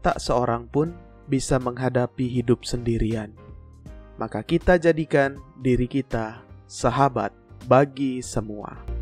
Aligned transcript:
tak 0.00 0.22
seorang 0.22 0.70
pun 0.70 0.94
bisa 1.28 1.60
menghadapi 1.60 2.26
hidup 2.26 2.64
sendirian. 2.64 3.34
Maka 4.18 4.42
kita 4.42 4.80
jadikan 4.80 5.38
diri 5.60 5.86
kita 5.86 6.42
sahabat 6.66 7.30
bagi 7.70 8.18
semua. 8.24 8.98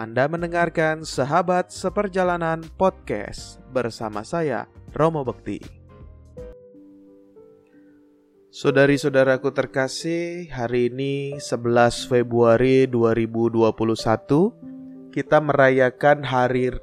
Anda 0.00 0.24
mendengarkan 0.32 1.04
Sahabat 1.04 1.68
Seperjalanan 1.68 2.64
Podcast 2.80 3.60
bersama 3.68 4.24
saya, 4.24 4.64
Romo 4.96 5.20
Bekti. 5.28 5.79
Saudari-saudaraku 8.50 9.54
terkasih, 9.54 10.50
hari 10.50 10.90
ini 10.90 11.38
11 11.38 12.10
Februari 12.10 12.90
2021 12.90 13.70
kita 15.14 15.38
merayakan 15.38 16.26
Hari 16.26 16.74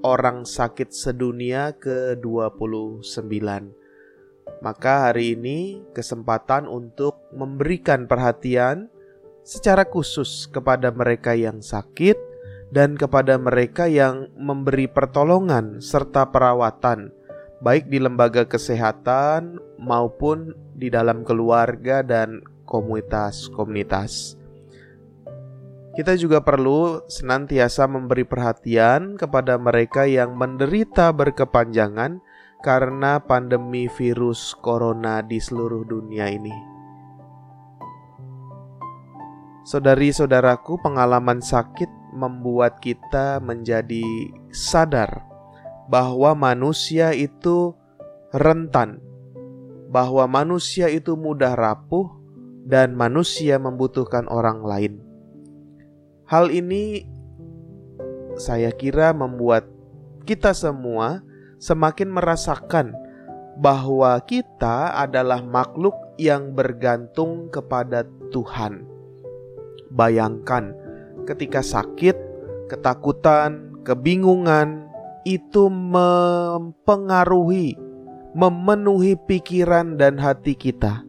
Orang 0.00 0.48
Sakit 0.48 0.96
Sedunia 0.96 1.76
ke-29. 1.76 3.36
Maka 4.64 5.12
hari 5.12 5.36
ini 5.36 5.84
kesempatan 5.92 6.64
untuk 6.64 7.20
memberikan 7.36 8.08
perhatian 8.08 8.88
secara 9.44 9.84
khusus 9.84 10.48
kepada 10.48 10.88
mereka 10.88 11.36
yang 11.36 11.60
sakit 11.60 12.16
dan 12.72 12.96
kepada 12.96 13.36
mereka 13.36 13.92
yang 13.92 14.32
memberi 14.40 14.88
pertolongan 14.88 15.84
serta 15.84 16.32
perawatan, 16.32 17.12
baik 17.60 17.92
di 17.92 18.00
lembaga 18.00 18.48
kesehatan 18.48 19.60
maupun 19.76 20.69
di 20.80 20.88
dalam 20.88 21.20
keluarga 21.22 22.00
dan 22.00 22.40
komunitas-komunitas. 22.64 24.40
Kita 25.92 26.16
juga 26.16 26.40
perlu 26.40 27.04
senantiasa 27.04 27.84
memberi 27.84 28.24
perhatian 28.24 29.20
kepada 29.20 29.60
mereka 29.60 30.08
yang 30.08 30.32
menderita 30.38 31.12
berkepanjangan 31.12 32.24
karena 32.64 33.20
pandemi 33.20 33.84
virus 33.90 34.56
corona 34.56 35.20
di 35.20 35.36
seluruh 35.36 35.84
dunia 35.84 36.30
ini. 36.30 36.56
Saudari-saudaraku, 39.66 40.80
pengalaman 40.80 41.44
sakit 41.44 41.90
membuat 42.16 42.80
kita 42.80 43.38
menjadi 43.42 44.32
sadar 44.50 45.26
bahwa 45.90 46.38
manusia 46.38 47.10
itu 47.12 47.74
rentan, 48.30 49.02
bahwa 49.90 50.30
manusia 50.30 50.86
itu 50.86 51.18
mudah 51.18 51.58
rapuh, 51.58 52.06
dan 52.70 52.94
manusia 52.94 53.58
membutuhkan 53.58 54.30
orang 54.30 54.62
lain. 54.62 55.02
Hal 56.30 56.54
ini 56.54 57.02
saya 58.38 58.70
kira 58.70 59.10
membuat 59.10 59.66
kita 60.22 60.54
semua 60.54 61.26
semakin 61.58 62.14
merasakan 62.14 62.94
bahwa 63.58 64.14
kita 64.24 64.94
adalah 64.94 65.42
makhluk 65.42 65.92
yang 66.16 66.54
bergantung 66.54 67.50
kepada 67.50 68.06
Tuhan. 68.30 68.86
Bayangkan 69.90 70.70
ketika 71.26 71.66
sakit, 71.66 72.14
ketakutan, 72.70 73.74
kebingungan 73.82 74.86
itu 75.26 75.66
mempengaruhi, 75.68 77.74
memenuhi 78.36 79.18
pikiran 79.18 79.98
dan 79.98 80.18
hati 80.18 80.54
kita. 80.54 81.02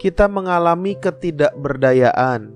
Kita 0.00 0.26
mengalami 0.26 0.98
ketidakberdayaan. 0.98 2.50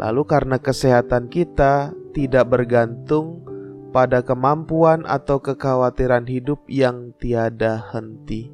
Lalu 0.00 0.22
karena 0.24 0.56
kesehatan 0.56 1.28
kita 1.28 1.92
tidak 2.16 2.48
bergantung 2.50 3.44
pada 3.90 4.22
kemampuan 4.22 5.02
atau 5.06 5.42
kekhawatiran 5.42 6.26
hidup 6.26 6.62
yang 6.70 7.12
tiada 7.18 7.90
henti. 7.90 8.50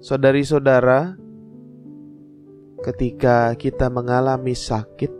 Saudari-saudara, 0.00 1.16
ketika 2.80 3.52
kita 3.56 3.92
mengalami 3.92 4.56
sakit, 4.56 5.19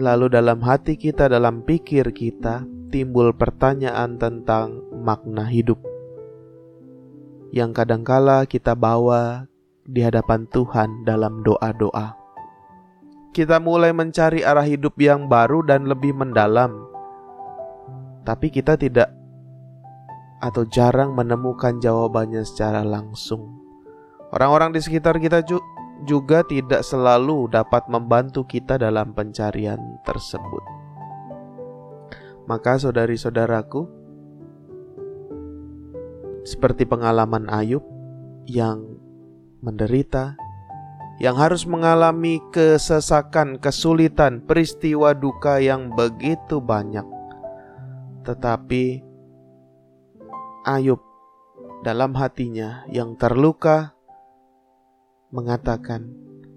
Lalu 0.00 0.32
dalam 0.32 0.64
hati 0.64 0.96
kita, 0.96 1.28
dalam 1.28 1.60
pikir 1.60 2.08
kita, 2.16 2.64
timbul 2.88 3.36
pertanyaan 3.36 4.16
tentang 4.16 4.80
makna 4.96 5.44
hidup 5.44 5.76
yang 7.50 7.74
kadangkala 7.74 8.46
kita 8.46 8.78
bawa 8.78 9.50
di 9.82 10.00
hadapan 10.00 10.46
Tuhan 10.48 11.02
dalam 11.02 11.42
doa-doa. 11.42 12.14
Kita 13.30 13.60
mulai 13.62 13.92
mencari 13.94 14.42
arah 14.42 14.66
hidup 14.66 14.98
yang 14.98 15.28
baru 15.28 15.62
dan 15.62 15.86
lebih 15.86 16.14
mendalam, 16.14 16.74
tapi 18.26 18.50
kita 18.50 18.74
tidak 18.80 19.12
atau 20.40 20.64
jarang 20.64 21.12
menemukan 21.12 21.78
jawabannya 21.78 22.42
secara 22.42 22.82
langsung. 22.82 23.60
Orang-orang 24.32 24.72
di 24.72 24.80
sekitar 24.80 25.20
kita 25.20 25.44
juga 26.08 26.44
tidak 26.46 26.80
selalu 26.84 27.50
dapat 27.52 27.86
membantu 27.92 28.44
kita 28.46 28.80
dalam 28.80 29.12
pencarian 29.12 29.80
tersebut. 30.04 30.64
Maka, 32.48 32.80
saudari-saudaraku, 32.80 33.86
seperti 36.42 36.88
pengalaman 36.88 37.46
Ayub 37.52 37.84
yang 38.48 38.98
menderita, 39.60 40.34
yang 41.20 41.36
harus 41.36 41.68
mengalami 41.68 42.40
kesesakan, 42.50 43.60
kesulitan, 43.60 44.40
peristiwa 44.40 45.12
duka 45.12 45.60
yang 45.60 45.92
begitu 45.92 46.58
banyak, 46.58 47.04
tetapi 48.24 49.04
Ayub 50.64 51.00
dalam 51.84 52.16
hatinya 52.16 52.84
yang 52.88 53.16
terluka 53.16 53.96
mengatakan, 55.30 56.10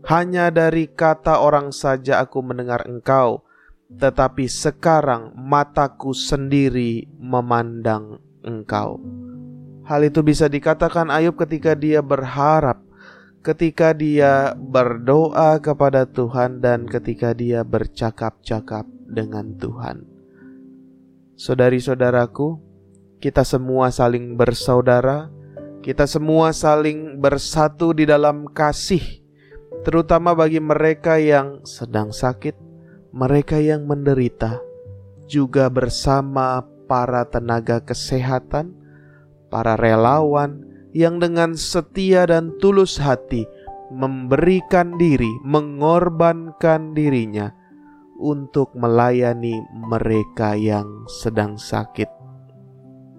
"Hanya 0.05 0.49
dari 0.49 0.89
kata 0.89 1.39
orang 1.39 1.71
saja 1.71 2.21
aku 2.21 2.43
mendengar 2.43 2.85
engkau, 2.85 3.45
tetapi 3.87 4.49
sekarang 4.49 5.33
mataku 5.37 6.11
sendiri 6.11 7.07
memandang 7.17 8.19
engkau." 8.43 8.99
Hal 9.83 10.07
itu 10.07 10.23
bisa 10.23 10.47
dikatakan 10.47 11.11
Ayub 11.11 11.35
ketika 11.35 11.75
dia 11.75 11.99
berharap, 11.99 12.79
ketika 13.43 13.91
dia 13.91 14.55
berdoa 14.55 15.59
kepada 15.59 16.07
Tuhan, 16.07 16.63
dan 16.63 16.87
ketika 16.87 17.35
dia 17.35 17.67
bercakap-cakap 17.67 18.87
dengan 19.11 19.53
Tuhan. 19.59 20.07
Saudari-saudaraku, 21.35 22.61
kita 23.19 23.43
semua 23.43 23.91
saling 23.91 24.39
bersaudara 24.39 25.27
kita 25.83 26.07
semua 26.07 26.55
saling 26.55 27.19
bersatu 27.19 27.91
di 27.91 28.07
dalam 28.07 28.47
kasih, 28.47 29.03
terutama 29.83 30.31
bagi 30.31 30.63
mereka 30.63 31.19
yang 31.19 31.59
sedang 31.67 32.15
sakit, 32.15 32.55
mereka 33.11 33.59
yang 33.59 33.83
menderita, 33.83 34.63
juga 35.27 35.67
bersama 35.67 36.63
para 36.87 37.27
tenaga 37.27 37.83
kesehatan, 37.83 38.71
para 39.51 39.75
relawan 39.75 40.63
yang 40.95 41.19
dengan 41.19 41.51
setia 41.59 42.31
dan 42.31 42.55
tulus 42.63 42.95
hati 42.95 43.43
memberikan 43.91 44.95
diri, 44.95 45.29
mengorbankan 45.43 46.95
dirinya 46.95 47.51
untuk 48.23 48.71
melayani 48.71 49.59
mereka 49.83 50.55
yang 50.55 51.03
sedang 51.11 51.59
sakit. 51.59 52.07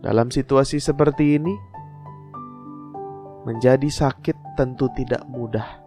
Dalam 0.01 0.33
situasi 0.33 0.81
seperti 0.81 1.37
ini, 1.37 1.74
Menjadi 3.45 3.93
sakit 3.93 4.57
tentu 4.57 4.89
tidak 4.97 5.25
mudah. 5.29 5.85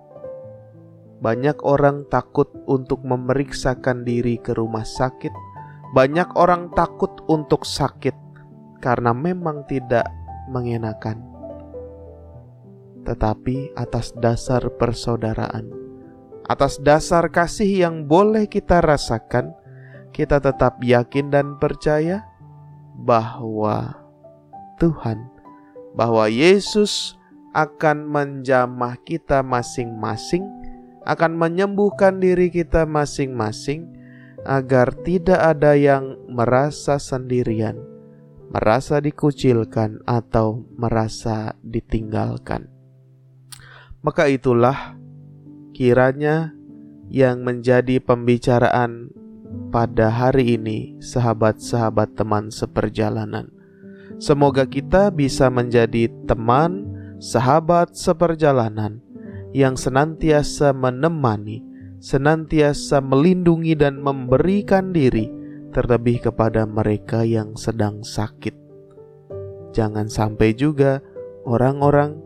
Banyak 1.18 1.65
orang 1.65 2.06
takut 2.06 2.45
untuk 2.69 3.01
memeriksakan 3.01 4.06
diri 4.06 4.38
ke 4.38 4.54
rumah 4.54 4.86
sakit. 4.86 5.33
Banyak 5.98 6.38
orang 6.38 6.69
takut 6.77 7.09
untuk 7.25 7.65
sakit 7.65 8.13
karena 8.77 9.09
memang 9.18 9.65
tidak 9.65 10.06
mengenakan. 10.54 11.25
Tetapi 13.01 13.74
atas 13.74 14.13
dasar 14.19 14.62
persaudaraan, 14.77 15.71
atas 16.45 16.77
dasar 16.77 17.31
kasih 17.33 17.88
yang 17.88 18.06
boleh 18.06 18.45
kita 18.45 18.83
rasakan, 18.83 19.56
kita 20.13 20.38
tetap 20.38 20.77
yakin 20.83 21.33
dan 21.33 21.57
percaya 21.57 22.27
bahwa 22.94 23.95
Tuhan, 24.77 25.25
bahwa 25.98 26.30
Yesus 26.30 27.18
akan 27.51 28.07
menjamah 28.07 28.99
kita 29.03 29.44
masing-masing, 29.44 30.44
akan 31.07 31.35
menyembuhkan 31.35 32.19
diri 32.19 32.51
kita 32.51 32.83
masing-masing, 32.83 33.88
agar 34.47 34.95
tidak 35.03 35.39
ada 35.39 35.75
yang 35.75 36.15
merasa 36.31 36.99
sendirian, 36.99 37.79
merasa 38.51 39.03
dikucilkan, 39.03 40.03
atau 40.07 40.63
merasa 40.75 41.55
ditinggalkan. 41.63 42.71
Maka 43.99 44.31
itulah 44.31 44.95
kiranya 45.75 46.55
yang 47.11 47.44
menjadi 47.44 47.99
pembicaraan 47.99 49.11
pada 49.71 50.11
hari 50.11 50.55
ini, 50.59 50.99
sahabat-sahabat 51.03 52.15
teman 52.15 52.51
seperjalanan. 52.51 53.51
Semoga 54.17 54.63
kita 54.63 55.11
bisa 55.11 55.51
menjadi 55.51 56.09
teman, 56.23 56.87
sahabat 57.18 57.98
seperjalanan 57.98 59.02
yang 59.56 59.74
senantiasa 59.74 60.74
menemani, 60.74 61.66
senantiasa 61.98 63.02
melindungi, 63.02 63.74
dan 63.74 64.00
memberikan 64.02 64.94
diri, 64.94 65.30
terlebih 65.74 66.30
kepada 66.30 66.66
mereka 66.66 67.25
yang 67.25 67.58
sedang 67.58 68.06
sakit. 68.06 68.54
Jangan 69.74 70.10
sampai 70.10 70.58
juga 70.58 71.02
orang-orang 71.46 72.18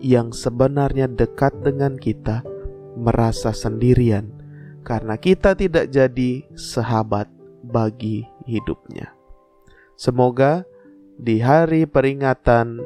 yang 0.00 0.32
sebenarnya 0.32 1.08
dekat 1.08 1.52
dengan 1.64 1.96
kita 1.96 2.44
merasa 2.94 3.50
sendirian 3.50 4.30
karena 4.84 5.16
kita 5.16 5.56
tidak 5.56 5.88
jadi 5.90 6.44
sahabat 6.54 7.26
bagi 7.64 8.28
hidupnya. 8.44 9.16
Semoga 9.96 10.68
di 11.16 11.40
hari 11.40 11.88
peringatan 11.88 12.82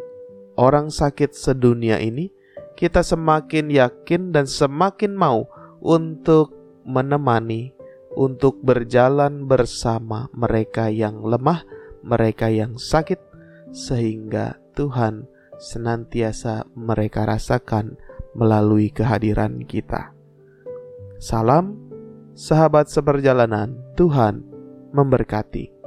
orang 0.59 0.91
sakit 0.91 1.31
sedunia 1.31 2.03
ini, 2.03 2.35
kita 2.75 3.07
semakin 3.07 3.71
yakin 3.71 4.35
dan 4.35 4.51
semakin 4.51 5.15
mau 5.15 5.47
untuk 5.79 6.51
menemani, 6.83 7.71
untuk 8.19 8.59
berjalan 8.67 9.47
bersama 9.47 10.27
mereka 10.35 10.91
yang 10.91 11.23
lemah, 11.23 11.63
mereka 12.03 12.51
yang 12.51 12.75
sakit, 12.75 13.23
sehingga 13.71 14.59
Tuhan 14.75 15.31
senantiasa 15.63 16.67
mereka 16.75 17.27
rasakan 17.27 17.95
melalui 18.35 18.91
kehadiran 18.91 19.63
kita. 19.63 20.15
Salam 21.19 21.75
sahabat 22.35 22.87
seperjalanan, 22.87 23.75
Tuhan 23.99 24.47
memberkati. 24.95 25.78